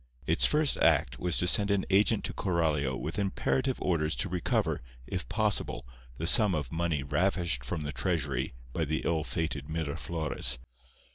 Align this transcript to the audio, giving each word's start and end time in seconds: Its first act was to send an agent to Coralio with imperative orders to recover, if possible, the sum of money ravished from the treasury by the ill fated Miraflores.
Its 0.25 0.47
first 0.47 0.77
act 0.77 1.19
was 1.19 1.37
to 1.37 1.45
send 1.45 1.69
an 1.69 1.85
agent 1.91 2.23
to 2.23 2.33
Coralio 2.33 2.97
with 2.99 3.19
imperative 3.19 3.79
orders 3.79 4.15
to 4.15 4.29
recover, 4.29 4.81
if 5.05 5.29
possible, 5.29 5.85
the 6.17 6.25
sum 6.25 6.55
of 6.55 6.71
money 6.71 7.03
ravished 7.03 7.63
from 7.63 7.83
the 7.83 7.91
treasury 7.91 8.55
by 8.73 8.83
the 8.83 9.03
ill 9.05 9.23
fated 9.23 9.69
Miraflores. 9.69 10.57